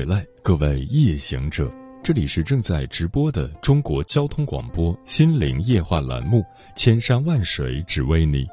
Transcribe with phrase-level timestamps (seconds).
[0.00, 1.70] 回来，各位夜行者，
[2.02, 6.38] 这里是正在直播的中国交通广播心灵夜话栏目
[6.74, 8.44] 《千山万水只为你》，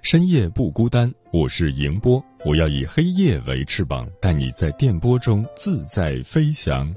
[0.00, 6.94] 深夜不孤单，我是迎波，我要以黑夜为翅膀，带你在电波中自在飞翔。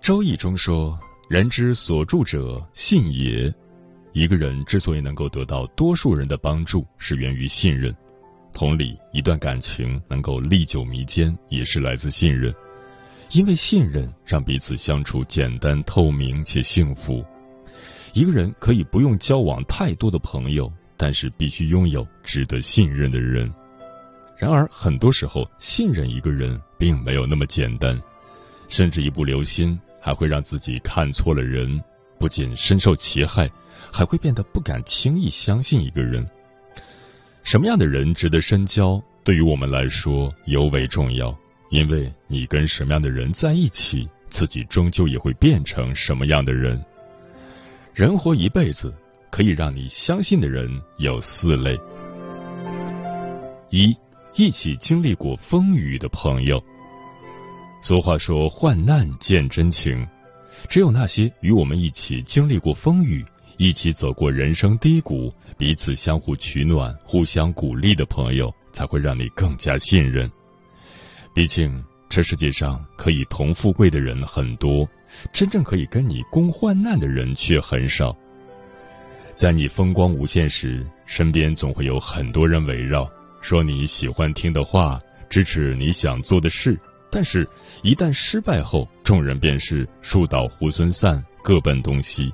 [0.00, 0.96] 周易中说
[1.28, 3.52] ：“人之所助者，信也。”
[4.14, 7.92] 一个人之所以能够得到多数人的帮助，是源于信任。
[8.52, 12.54] 同理，一段感情能够历久弥坚，也是来自信任。
[13.32, 17.24] 因为信任，让彼此相处简单、透明且幸福。
[18.12, 23.52] 一个人可以不用交往太多的朋友，但是必须拥有值得信任的人。
[24.36, 28.00] 然而，很多时候，信任一个人并没有那么简单，
[28.68, 31.80] 甚至一不留心，还会让自己看错了人，
[32.18, 33.48] 不仅深受其害，
[33.92, 36.28] 还会变得不敢轻易相信一个人。
[37.42, 41.36] 什么样的人值得深交，对于我们来说尤为重要，
[41.70, 46.82] 因为你跟什么样的人在一起，自己终究也会变成什么样的人。
[47.94, 48.94] 人活一辈子，
[49.30, 50.68] 可以让你相信的人
[50.98, 51.76] 有四类：
[53.70, 53.96] 一、
[54.34, 56.62] 一起经历过风雨的朋友。
[57.82, 60.06] 俗话说：“患难见真情。”
[60.68, 63.24] 只有那些与我们一起经历过风雨。
[63.62, 70.30] 一起走过人生低谷，彼此相互取暖、互相鼓励的朋友，才会让你更加信任。
[71.34, 74.88] 毕竟，这世界上可以同富贵的人很多，
[75.30, 78.16] 真正可以跟你共患难的人却很少。
[79.36, 83.06] 在你风光无限时，身边总会有很多人围绕，
[83.42, 84.98] 说你喜欢听的话，
[85.28, 86.80] 支持你想做的事。
[87.10, 87.46] 但是，
[87.82, 92.32] 一旦失败后，众人便是树倒猢狲散，各奔东西。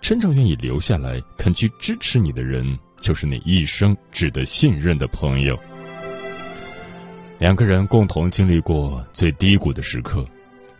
[0.00, 5.58] 真正愿意留下来、肯去支持你的人，就是你一生值得信任的朋友。
[7.38, 10.24] 两个人共同经历过最低谷的时刻，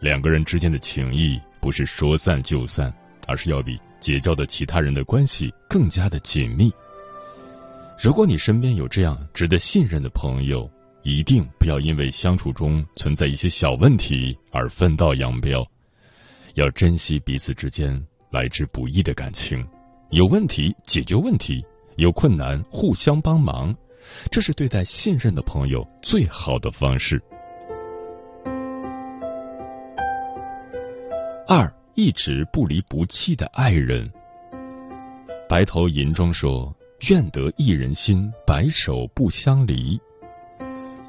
[0.00, 2.92] 两个人之间的情谊不是说散就散，
[3.26, 6.72] 而是要比结交的其他人的关系更加的紧密。
[8.00, 10.68] 如果你身边有这样值得信任的朋友，
[11.02, 15.64] 一定不要因为相处中存在一些小问题而分道扬镳，
[16.54, 18.04] 要珍惜彼此之间。
[18.32, 19.64] 来之不易的感情，
[20.10, 21.64] 有问题解决问题，
[21.96, 23.74] 有困难互相帮忙，
[24.30, 27.22] 这是对待信任的朋友最好的方式。
[31.46, 34.10] 二，一直不离不弃的爱人。
[35.46, 36.74] 白头吟中说
[37.10, 40.00] ：“愿得一人心，白首不相离。”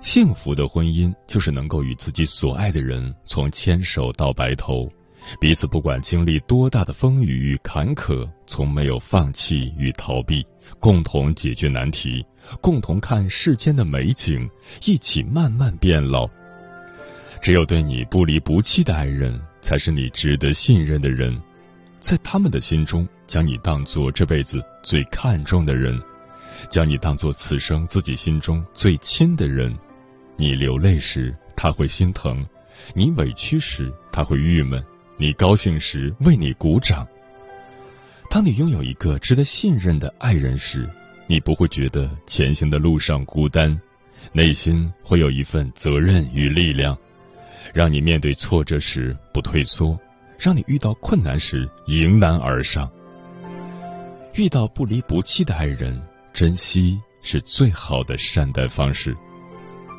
[0.03, 4.91] 幸福的婚姻就是能够与自己所爱的人从牵手到白头。
[5.39, 10.45] 彼此不管经历多大的风雨与坎坷，从没有放弃与逃避，
[10.79, 12.25] 共同解决难题，
[12.61, 14.49] 共同看世间的美景，
[14.85, 16.29] 一起慢慢变老。
[17.41, 21.37] 只有对你不离不弃的爱人，才是你值得信任的人，
[21.99, 26.01] 在他们的心中，将你当做这辈子最看重的人，
[26.69, 29.73] 将你当做此生自己心中最亲的人。
[30.35, 32.33] 你流泪时，他会心疼；
[32.95, 34.83] 你委屈时，他会郁闷。
[35.17, 37.07] 你高兴时为你鼓掌。
[38.29, 40.89] 当你拥有一个值得信任的爱人时，
[41.27, 43.79] 你不会觉得前行的路上孤单，
[44.31, 46.97] 内心会有一份责任与力量，
[47.73, 49.97] 让你面对挫折时不退缩，
[50.39, 52.91] 让你遇到困难时迎难而上。
[54.33, 56.01] 遇到不离不弃的爱人，
[56.33, 59.15] 珍惜是最好的善待方式。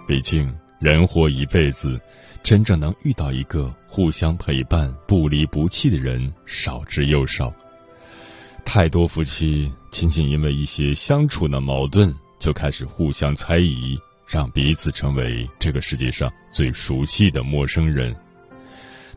[0.08, 2.00] 毕竟人活一辈子。
[2.44, 7.50] 真正能遇到一个互相陪伴、不离不弃的人少之又少。
[8.66, 13.98] 太多夫妻仅仅因为一些相处的矛盾，就开始互相猜疑，
[14.28, 18.14] 让彼此成为这个世界上最熟悉的陌生人。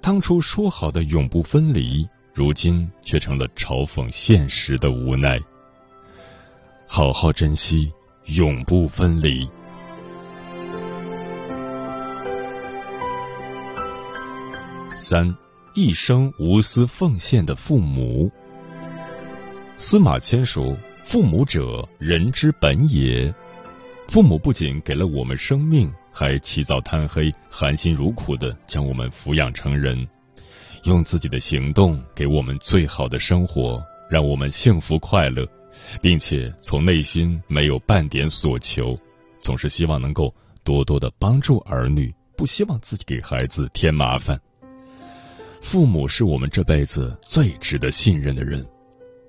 [0.01, 5.38] 当初说好的永不分离，如今却成了嘲讽现实的无奈。
[6.88, 7.91] 好好珍惜，
[8.27, 9.45] 永不分离。
[14.99, 15.35] 三，
[15.75, 18.31] 一生无私奉献的父母。
[19.77, 23.33] 司马迁说：“父母者，人之本也。”
[24.09, 30.07] 父母不仅给了我们生命，还起早贪黑、含辛茹苦的将我们抚养成人，
[30.83, 33.79] 用自己的行动给我们最好的生活，
[34.09, 35.47] 让我们幸福快乐，
[36.01, 38.97] 并且从内心没有半点所求，
[39.41, 40.33] 总是希望能够
[40.63, 44.39] 多多的帮助儿女，不希望自己给孩子添麻烦。
[45.67, 48.65] 父母是我们这辈子最值得信任的人，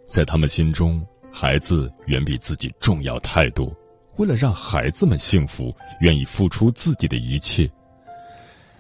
[0.07, 3.75] 在他们心中，孩子远比自己重要太多。
[4.19, 7.69] 为了让孩子们幸福，愿意付出自己的一切。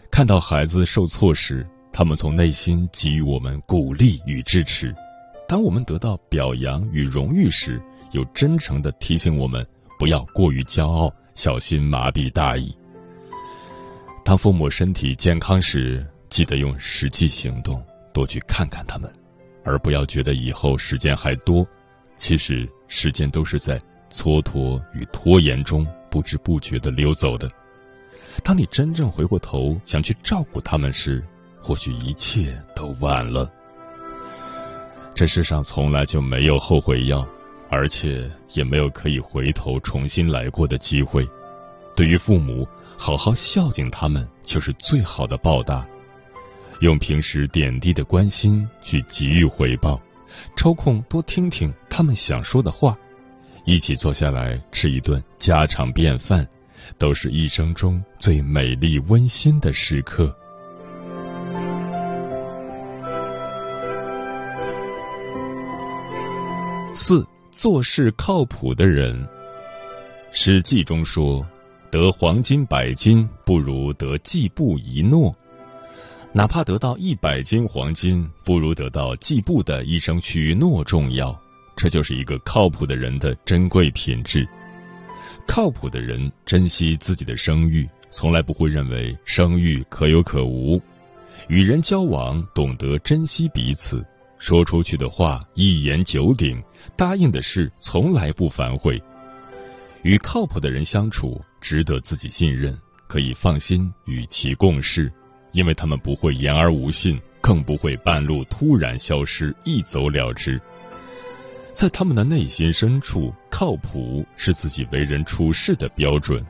[0.08, 4.94] 看到孩子受挫时，他们从内心给予我们鼓励与支持；
[5.48, 7.82] 当我们得到表扬与荣誉时，
[8.12, 9.66] 又真诚的提醒我们
[9.98, 12.72] 不要过于骄傲，小心麻痹大意。
[14.24, 17.82] 当父母身体健康时，记得用实际行动
[18.12, 19.12] 多去看看他们，
[19.64, 21.66] 而不要觉得以后时间还多。
[22.16, 23.80] 其实时间都是在。
[24.10, 27.46] 蹉跎与拖延中不知不觉的溜走的。
[28.42, 31.22] 当你真正回过头想去照顾他们时，
[31.60, 33.52] 或许一切都晚了。
[35.14, 37.28] 这世上从来就没有后悔药，
[37.68, 41.22] 而且也没有可以回头重新来过的机会。
[41.94, 42.66] 对于父母，
[42.96, 45.86] 好好孝敬他们就是最好的报答。
[46.80, 50.00] 用平时点滴的关心去给予回报，
[50.56, 52.96] 抽空多听听他们想说的话。
[53.64, 56.46] 一起坐下来吃一顿家常便饭，
[56.96, 60.34] 都是一生中最美丽温馨的时刻。
[66.94, 69.22] 四做事靠谱的人，
[70.32, 71.44] 《史记》中说
[71.90, 75.34] ：“得黄金百斤，不如得季布一诺。”
[76.32, 81.36] 哪怕得到一百斤黄金，不如得到季布的一声许诺重要。
[81.74, 84.46] 这就是一个靠谱的人的珍贵品质。
[85.46, 90.80] 靠谱的人珍惜自己的声誉，从来不会认为声誉可有可无。
[91.48, 94.04] 与人交往，懂得珍惜彼此，
[94.38, 96.62] 说出去的话一言九鼎，
[96.96, 99.00] 答应的事从来不反悔。
[100.02, 102.76] 与靠谱的人相处，值得自己信任，
[103.06, 105.10] 可以放心与其共事，
[105.58, 110.60] 因为他们不会言而无信，更不会半路突然消失，一走了之。
[111.72, 116.46] 在他们的内心深处，靠谱是自己为人处事的标准。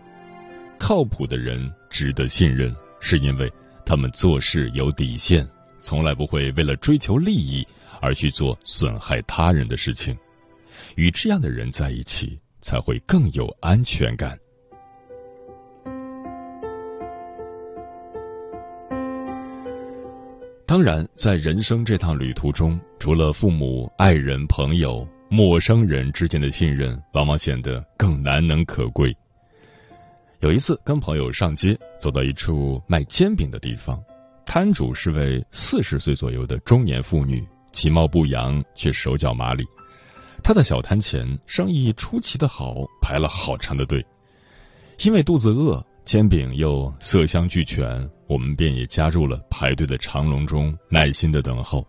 [0.79, 3.51] 靠谱的人值得信任，是因为
[3.83, 7.67] 他们做事有底线，从来不会为了追求利益
[8.03, 10.15] 而去做损害他人的事情。
[10.97, 14.39] 与这样的人在一起，才会更有安全感。
[20.69, 25.09] 当然，在人生这趟旅途中，除了父母、爱人、朋友。
[25.31, 29.15] 陌生人之间的信任，往往显得更难能可贵。
[30.41, 33.99] 有一次，跟朋友上街，走到一处卖煎饼的地方，
[34.47, 39.65] 摊主是位四十岁左右的中年妇女，其貌不扬，却手脚麻利。
[40.43, 44.05] 她的小摊前生意出奇的好，排了好长的队。
[45.05, 51.87] 因为肚子饿，煎饼又色香俱全，我们便也加入了排队的长龙中，耐心的等候。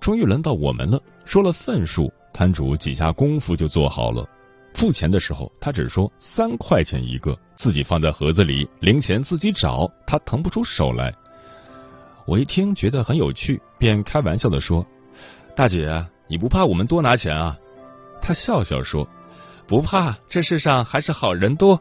[0.00, 2.12] 终于轮到我们了，说了份数。
[2.32, 4.28] 摊主几下功夫就做好了，
[4.74, 11.14] 付钱的时候他只说三块钱一个，自己放在盒子里，零钱自己找，他腾不出手来。
[12.26, 14.84] 我一听觉得很有趣，便开玩笑的说
[15.54, 17.56] ：“大姐，你不怕我们多拿钱啊？”
[18.20, 19.08] 他笑笑说
[19.68, 21.80] ：“不怕，这世上还是好人多。”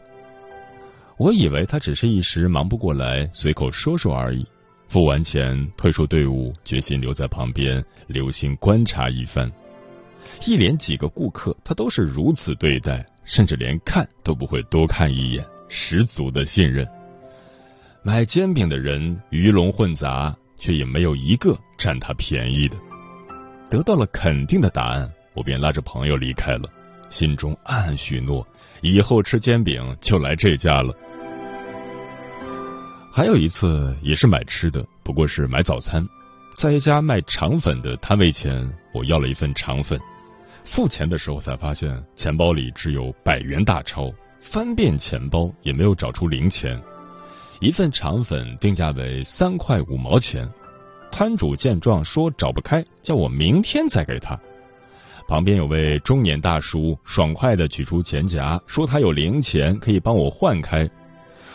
[1.20, 4.48] 我以为他只是一时忙不过来，随口说说而已。
[4.88, 9.52] 付完钱，退出队伍，决心留在旁边，留心观察一番。
[10.46, 16.88] 一连几个顾客，他都是如此对待，甚至连看都不会多看一眼，十足的信任。
[18.02, 22.78] 买煎饼的人鱼龙混杂，却也没有一个占他便宜的。
[23.70, 26.70] 得到了肯定的答案，我便拉着朋友离开了，
[27.10, 28.48] 心中暗暗许诺，
[28.82, 30.96] 以后吃煎饼就来这家了。
[33.12, 36.08] 还有一次也是买吃的，不过是买早餐，
[36.56, 40.00] 在一家卖肠粉的摊位前，我要了一份肠粉。
[40.64, 46.80] 付钱的时候才发现钱包里只有百元大钞，翻遍钱包也没有找出零钱。
[47.60, 50.48] 一份肠粉定价为三块五毛钱，
[51.12, 54.40] 摊主见状说找不开，叫我明天再给他。
[55.28, 60.88] 旁边有位中年大叔爽快的取出钱夹，说他有零钱可以帮我换开。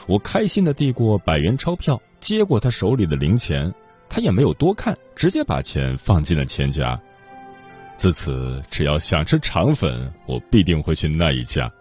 [0.07, 3.73] 我开心的递过百元钞票，接过他手里的零钱，
[4.09, 7.01] 他也没有多看，直接把钱放进了钱夹。
[7.97, 11.73] 自此，只要想吃肠粉，我必定会去那一家。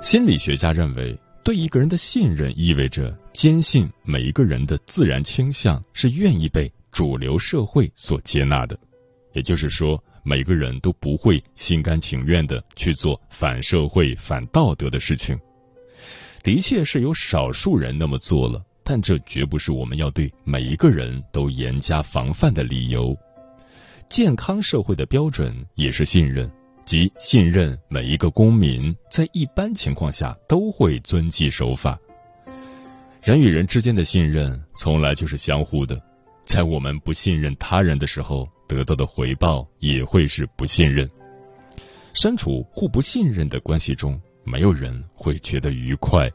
[0.00, 8.78] 心理学家认为，对一个人的信任意味着坚信每一个人的自然倾向是愿意被主流社会所接纳的。
[9.32, 15.38] 也就是说，每个人都不会心甘情愿的去做反社会、反道德的事情。
[16.42, 23.16] 的确是有少数人那么做了，但这绝不是我们要对每一个人都严加防范的理由。
[24.08, 26.50] 健康社会的标准也是信任，
[26.86, 31.98] 即信任每一个公民在一般情况下都会遵纪守法。
[33.22, 36.00] 人与人之间的信任从来就是相互的，
[36.46, 41.10] 在我们不信任他人的时候，得到的回报也会是不信任。
[42.14, 44.18] 身处互不信任的关系中。
[44.48, 46.30] 没有人会觉得愉快，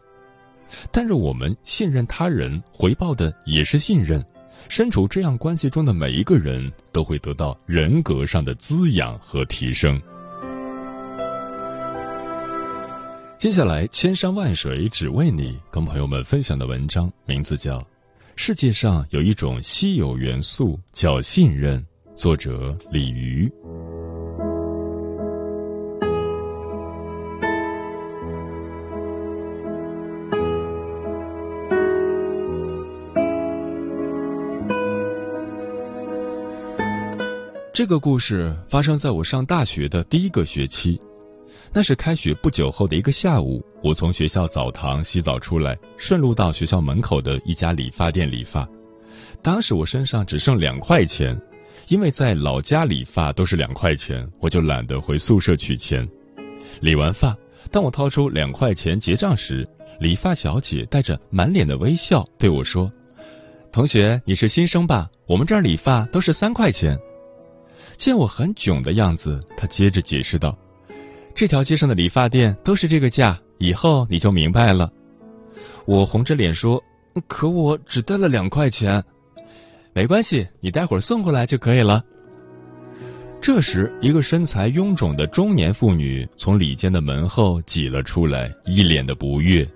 [0.91, 4.24] 但是我们信任他人，回报的也是信任。
[4.70, 10.01] 身处这样关系中的每一个人都会得到人格上的滋养和提升。
[13.38, 17.79] 接下来，千山万水只为你，跟朋友们分享的文章名字叫
[18.38, 21.82] 《世界上有一种稀有元素叫信任》，
[22.15, 23.51] 作者李瑜。
[37.74, 41.00] 这个故事发生在我上大学的第一个学期，
[41.74, 48.70] 那是开学不久后的一个下午，我从学校澡堂洗澡出来，顺路到学校门口的一家理发店理发。
[49.42, 51.36] 当时我身上只剩两块钱，
[51.88, 56.08] 因为在老家理发都是两块钱，我就懒得回宿舍取钱。
[56.80, 57.36] 理完发，
[57.72, 59.68] 当我掏出两块钱结账时，
[60.00, 62.92] 理发小姐带着满脸的微笑对我说
[63.74, 65.10] ：“同学，你是新生吧？
[65.27, 66.96] 我们这儿理发都是三块钱。”
[67.97, 70.57] 见我很囧的样子，他接着解释道
[71.35, 74.91] ：“这条街上的理发店都是这个价，以后你就明白了。”
[75.85, 76.83] 我红着脸说
[77.27, 79.03] ：“可我只带了两块钱。”
[79.93, 82.03] 没关系，你待会儿送过来就可以了。
[83.39, 89.67] 这时，一个身材臃肿的中年妇女从里间的门后挤了出来，一脸的不悦，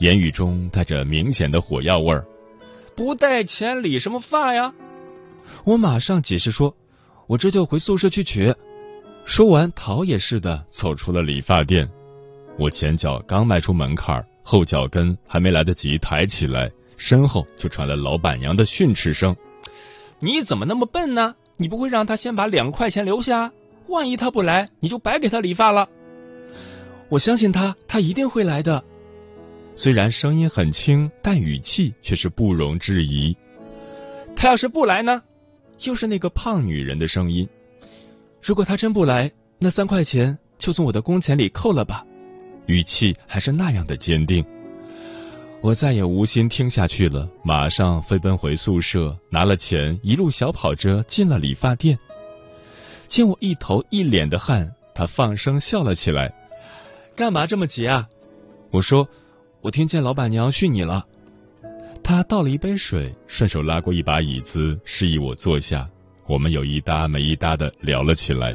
[0.00, 2.24] 言语中带着明显的火药味儿
[2.96, 4.74] ：“不带钱理什么发呀？”
[5.64, 6.74] 我马上解释说。
[7.30, 8.52] 我这就回宿舍去取。
[9.24, 11.88] 说完，逃也似的走出了理发店。
[12.58, 19.36] 我前脚刚迈出门槛后脚跟还没来得及抬起来，身后就传来老板娘的训斥声
[20.18, 21.36] ：“你怎么那么笨呢？
[21.56, 23.52] 你不会让他先把两块钱留下？
[23.86, 25.88] 万一他不来，你就白给他理发了。”
[27.10, 28.82] 我相信他，他一定会来的。
[29.76, 33.36] 虽然声音很轻，但语气却是不容置疑。
[34.34, 35.22] 他要是不来呢？
[35.82, 37.48] 又是那个胖女人的声音。
[38.42, 42.04] 如果他真不来，那三块钱就从我的工钱里扣了吧。
[42.66, 44.44] 语气还是那样的坚定。
[45.60, 51.98] 我再也无心听下去了，马上飞奔回宿舍，拿了钱，一路小跑着进了理发店。
[53.08, 56.32] 见我一头一脸的汗，他放声笑了起来。
[57.14, 58.08] 干嘛这么急啊？
[58.70, 59.08] 我说，
[59.60, 61.06] 我听见老板娘训你了。
[62.10, 65.88] 他倒了一杯水，顺手拉过一把椅子，示意我坐下。
[66.26, 68.52] 我们有一搭没一搭的聊了起来。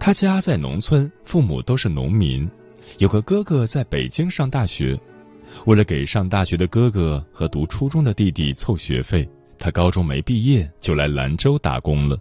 [0.00, 2.50] 他家在农村，父母都是农民，
[2.98, 4.98] 有个哥哥在北京上大学。
[5.66, 12.18] 为了给上大学的哥哥和读初中的弟弟凑学费，他高中没毕业就来兰州打工了。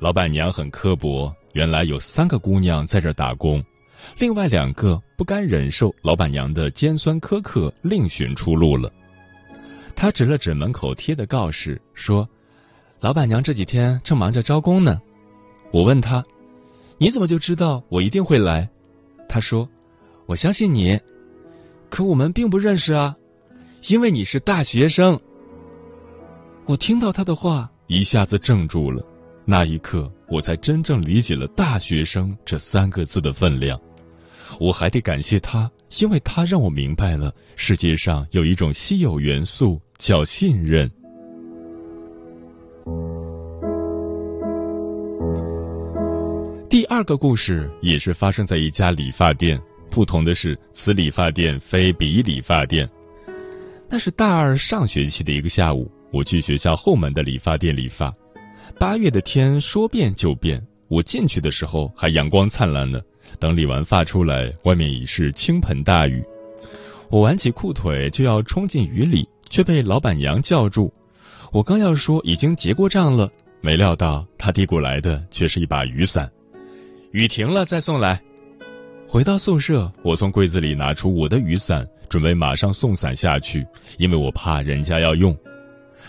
[0.00, 3.62] 老板娘很刻薄，原来有三个姑娘在这打工。
[4.18, 8.92] 另外两个不甘忍受老板娘的尖酸苛刻，另寻出路了。
[9.96, 12.28] 他指了指门口贴的告示，说
[13.00, 15.00] ：“老板娘这几天正忙着招工呢。”
[15.72, 16.24] 我问他
[16.98, 18.68] ：“你怎么就知道我一定会来？”
[19.28, 19.68] 他说
[20.26, 21.00] ：“我相信你。”
[21.90, 23.16] 可我们并不认识啊，
[23.88, 25.20] 因为你是大学生。
[26.66, 29.04] 我听到他的话，一下子怔住了。
[29.44, 33.80] 那一刻，我才真正理解了“大学生”这三个字的分量。
[34.60, 35.70] 我还得感谢他，
[36.00, 40.90] 因为他让我明白了世界上有一种稀有元素叫信任。
[46.68, 49.60] 第二个故事也是发生在一家理发店，
[49.90, 52.88] 不同的是，此理发店非彼理发店。
[53.88, 58.12] 那是大二上学期的一个下午，我去学校后门的理发店理发。
[58.78, 63.00] 八月的天说变就变，我进去的时候还阳光灿烂呢。
[63.38, 66.22] 等理完发出来，外面已是倾盆大雨。
[67.10, 70.92] 我挽起裤腿就要冲进雨里，却被老板娘叫住。
[71.52, 76.30] 我刚要说已经结过账了，没料到她递过来的却是一把雨伞。
[77.12, 78.20] 雨停了再送来。
[79.06, 83.64] 回到宿舍，我从柜子里拿出我的雨伞，准备马上送伞下去，
[83.98, 85.36] 因为我怕人家要用。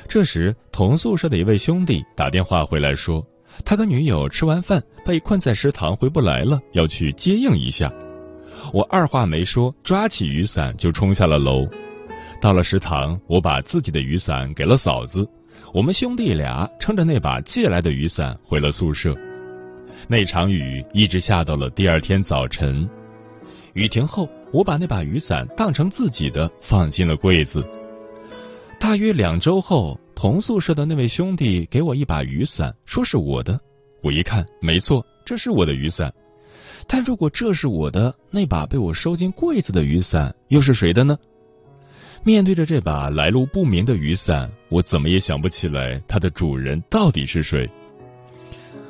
[0.08, 3.24] 这时，同宿舍的一位兄弟打电话回来，说
[3.64, 7.92] 他跟女友吃完饭被困在食堂回不来了，要去接应一下。
[8.74, 11.68] 我二话没说，抓起雨伞就冲下了楼。
[12.42, 15.28] 到了食堂，我把自己的雨伞给了嫂子，
[15.74, 19.16] 我们兄弟俩撑着那把借来的雨伞回了宿舍。
[20.08, 22.88] 那场雨一直下到了第二天早晨。
[23.74, 27.66] 雨停后，我把那把雨伞当成自己的，放进了柜子。
[28.80, 33.60] 大约两周后，同宿舍的那位兄弟给我一把雨伞，说是我的。
[34.02, 36.14] 我一看，没错，这是我的雨伞。
[36.88, 41.18] 但如果这是我的，那把被我收进柜子的雨伞又是谁的呢？
[42.24, 47.70] 面对着这把来路不明的雨伞，我怎么也想不起来它的主人到底是谁。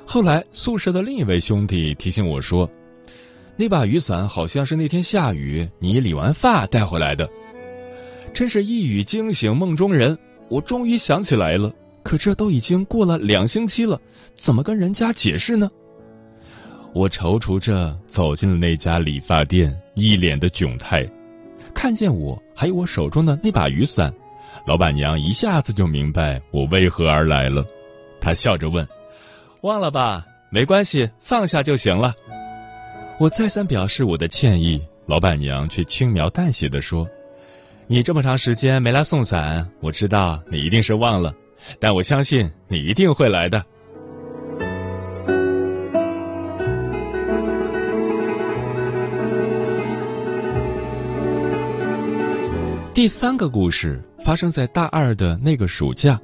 [0.05, 2.69] 后来，宿舍的另一位兄弟提醒我说，
[3.57, 7.27] 那把雨伞好像是那天下雨你理完发带回来的。
[8.33, 10.17] 真是一语惊醒梦中人，
[10.49, 11.71] 我终于想起来了。
[12.03, 13.99] 可这都已经过了两星期了，
[14.35, 15.67] 怎么跟人家解释呢？
[16.93, 21.03] 我踌躇着走进了那家理发店，一脸的窘态。
[21.73, 24.13] 看见我还有我手中的那把雨伞，
[24.67, 27.65] 老板娘一下子就明白我为何而来了。
[28.21, 28.87] 她笑着问
[29.61, 30.27] ：“忘了吧？
[30.51, 32.13] 没关系，放下就行了。”
[33.19, 37.07] 我再三表示我的歉意，老板娘却轻描淡写的说。
[37.87, 41.31] 你这么长时间没来送伞，我知道你一定是忘了，
[41.79, 43.63] 但我相信你一定会来的。
[52.91, 56.19] 第三个故事发生在大二的那个暑假，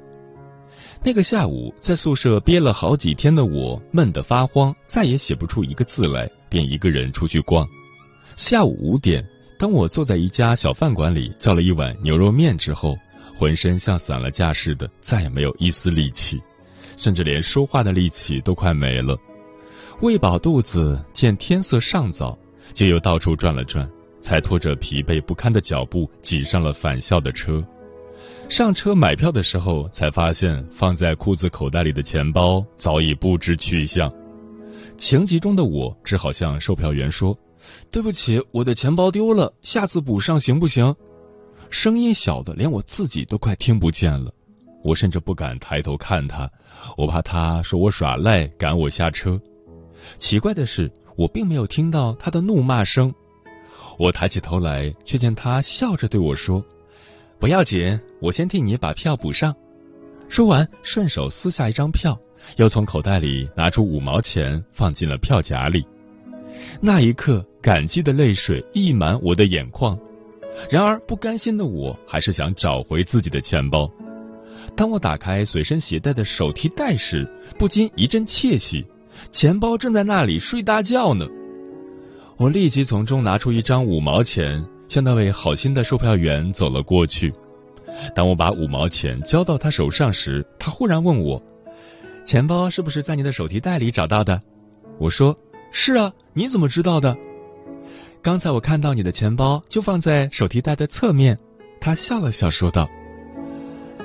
[1.04, 7.64] 那个下午，在宿舍憋了好几天的我闷得发慌，再也写不出一个字来，便一个人出去逛。
[8.34, 9.24] 下午五点。
[9.62, 12.98] 当我坐在一家小饭馆里叫了一碗牛肉面之后，
[13.38, 16.42] 浑身像散了架似的，再也没有一丝力气，
[16.98, 19.16] 甚至连说话的力气都快没了。
[20.00, 22.36] 喂饱肚子，见天色尚早，
[22.74, 27.64] 就又到处转了转，才拖着疲惫不堪的脚步挤上了返校的车。
[28.48, 34.12] 上车买票的时候，才发现放在裤子口袋里的钱包早已不知去向。
[34.96, 37.38] 情急中的我只好向售票员说。
[37.90, 40.94] 对不起，我的钱包丢了，下次补上行不行？
[41.70, 44.32] 声音小的连我自己都快听不见了，
[44.84, 46.50] 我甚至不敢抬头看他，
[46.96, 49.40] 我怕他说我耍赖赶我下车。
[50.18, 53.14] 奇怪的是，我并没有听到他的怒骂声。
[53.98, 56.64] 我抬起头来，却见他笑着对我说
[57.38, 59.54] ：“不要紧，我先替你把票补上。”
[60.28, 62.18] 说完，顺手撕下一张票，
[62.56, 65.86] 又从口袋里拿出五毛钱放进了票夹里。
[66.80, 69.98] 那一刻，感激的泪水溢满我的眼眶。
[70.70, 73.90] 然而，不甘心的我还是想找回自己的钱包。
[74.76, 78.86] 当我打开随身携带的手提袋时，不禁一阵窃喜，
[79.30, 81.26] 钱包正在那里睡大觉呢。
[82.36, 87.32] 我立即从中拿出一张五毛钱，向那位好心的售票员走了过去。
[88.14, 91.42] 当我把五毛钱交到他手上时，他忽然问我
[92.26, 94.42] ：“钱包是不是在你的手提袋里找到的？”
[95.00, 95.36] 我说。
[95.72, 97.16] 是啊，你怎么知道的？
[98.22, 101.38] 刚才我看到你的钱包就放在手提袋的侧面。
[101.80, 102.88] 他笑了笑说道。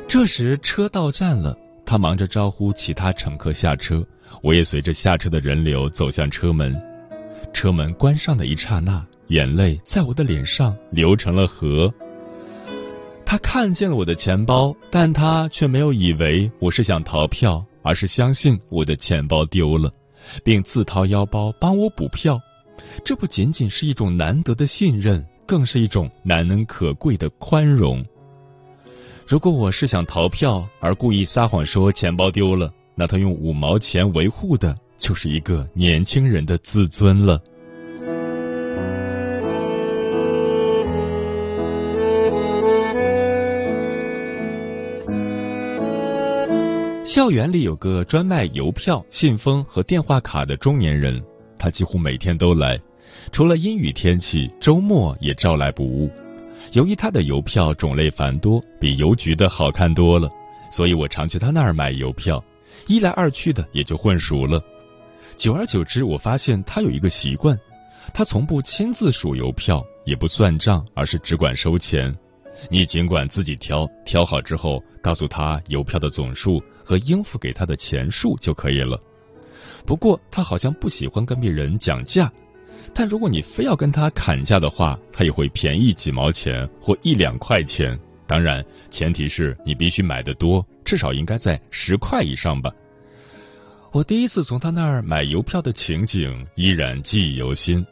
[0.08, 4.04] 这时车到站了，他忙着招呼其他乘客下车，
[4.42, 6.76] 我也随着下车的人流走向车门。
[7.54, 11.94] 车门关上的一刹那，眼泪在我的脸上流成了河。
[13.26, 19.92] 他看见了我的钱包，但他却没有以为我是想逃票，而是相信我的钱包丢了。
[20.44, 22.42] 并自掏腰包帮我补票，
[23.04, 28.06] 这不仅仅是一种难得的信任，更是一种难能可贵的宽容。
[29.28, 37.42] 如果我是想逃票而故意撒谎说钱包丢了，那他用五毛钱维护的就是一个年轻人的自尊了。
[47.10, 51.24] 校园里有个专卖邮票、信封和电话卡的中年人，
[51.58, 52.78] 他几乎每天都来，
[53.32, 56.12] 除了阴雨天气，周末也照来不误。
[56.74, 60.30] 由于他的邮票种类繁多，比邮局的好看多了，
[60.70, 62.44] 所以我常去他那儿买邮票，
[62.88, 64.62] 一来二去的也就混熟了。
[65.38, 67.58] 久而久之，我发现他有一个习惯，
[68.14, 72.14] 他从不亲自数邮票，也不算账，而是只管收钱。
[72.70, 78.98] 你尽管自己挑，挑好之后告诉他邮票的总数和应付给他的钱数就可以了。
[79.86, 82.32] 不过他好像不喜欢跟别人讲价，
[82.94, 88.00] 但如果你非要跟他砍价的话，他也会便宜几毛钱或一两块钱。
[88.26, 92.72] 当然，前提是你必须买的多，至少应该在十块以上吧。
[93.92, 97.86] 我第一次从他那儿买邮票的情景依然记忆犹新。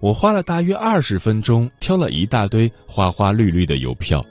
[0.00, 4.24] 我花了大约二十分钟挑了一大堆花花绿绿的邮票。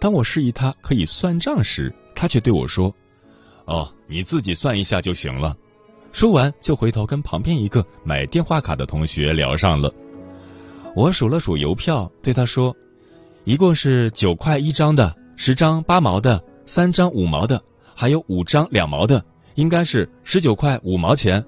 [0.00, 2.92] 当我示意他可以算账时，他却对我说
[3.66, 5.56] ：“哦，你自己算一下就行了。”
[6.12, 9.92] 说完就回头跟旁边一个买电话卡的同学聊上了。
[10.94, 12.74] 我数了数邮票，对他说
[13.44, 17.62] ：“一共是九块一张的，十张八毛的，三张五毛的，
[17.94, 19.22] 还有五张两毛的。”
[19.56, 21.42] 应该是十九块五毛钱。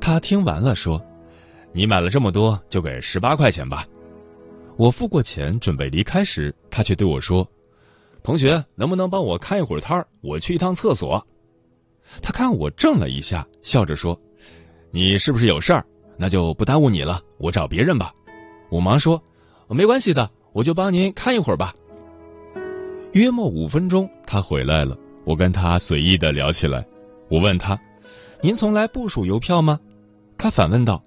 [0.00, 1.04] 他听完了说
[1.74, 3.84] ：“你买了这么多，就给十八块钱吧。”
[4.78, 7.48] 我付过钱，准备离开时，他却对我说
[8.22, 10.06] ：“同学，能不能帮我看一会儿摊儿？
[10.20, 11.26] 我去一趟厕所。”
[12.22, 14.18] 他看我怔了一下，笑着说
[14.90, 15.84] ：“你是不是有事儿？
[16.16, 18.12] 那就不耽误你了，我找别人吧。”
[18.70, 19.22] 我忙说
[19.68, 21.74] ：“没关系的，我就帮您看一会儿吧。”
[23.12, 26.86] 约莫五分钟，他回来了，我跟他随意的聊起来。
[27.30, 27.78] 我问他
[28.42, 29.80] ：“您从来不数邮票吗？”
[30.36, 31.02] 他反问道：“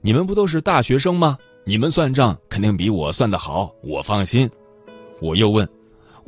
[0.00, 1.38] 你们不都是大学生吗？
[1.64, 4.50] 你们算账肯定比我算的好，我放心。”
[5.20, 5.68] 我又问：“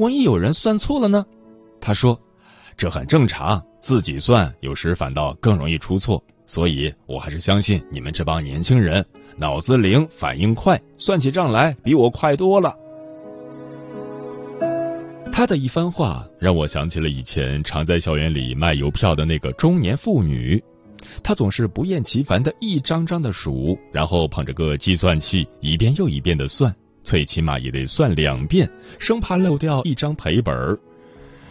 [0.00, 1.24] 万一有人算错了呢？”
[1.80, 2.20] 他说
[2.76, 9.04] ：“这很正常，自己算有时反倒更容易出错，所以我还是相信你们这帮年轻人，
[9.36, 12.74] 脑子灵，反应快，算起账来比我快多了。”
[15.32, 20.62] 他的一番话让我想起了以前常在校园里卖邮票的那个中年妇女，
[21.22, 30.78] 她总是不厌其烦的一张张的数，然后捧着个计算器一遍又一遍的算，最起码也得算两遍，生怕漏掉一张赔本儿。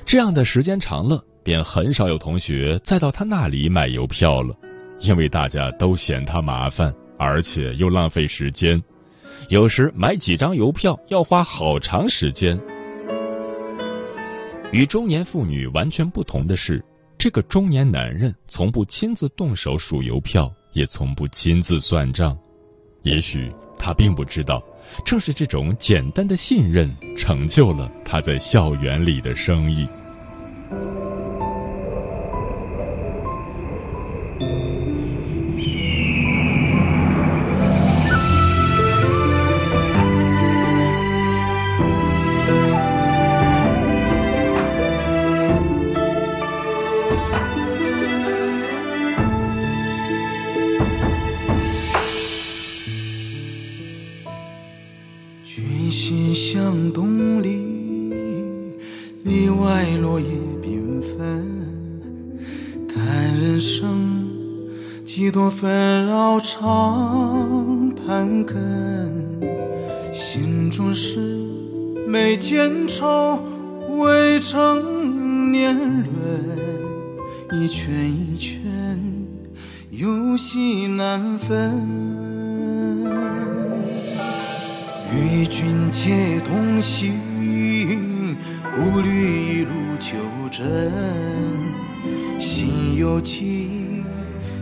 [0.05, 4.55] 这样的时间长了，便很少有同学再到他那里买邮票了，
[4.99, 8.81] 因为大家都嫌他麻烦，而且又浪费时间，
[9.49, 12.59] 有时买几张邮票要花好长时间。
[14.71, 16.83] 与中年妇女完全不同的是，
[17.17, 22.37] 这个中年男人从不亲自动手数邮票，也从不亲自算账。
[23.01, 24.61] 也许他并不知道，
[25.05, 29.87] 正是这种简单的信任，成就了他在校园里的生意。
[66.51, 68.57] 长盘根，
[70.11, 71.19] 心中事
[72.07, 73.39] 眉间愁，
[73.89, 76.09] 未成年人，
[77.53, 78.59] 一圈一圈，
[79.91, 81.71] 有喜难分。
[85.13, 87.13] 与君且同行，
[88.75, 90.17] 步履一路求
[90.49, 90.91] 真，
[92.39, 93.77] 心有情。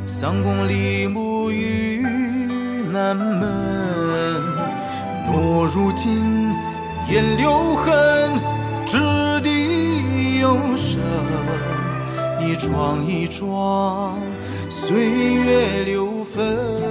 [0.05, 2.01] 三公里目于
[2.91, 4.41] 南门，
[5.27, 6.53] 诺如今
[7.09, 8.31] 烟留痕，
[8.85, 8.97] 掷
[9.41, 10.99] 地有声，
[12.41, 14.17] 一桩一桩
[14.69, 16.86] 岁月留痕。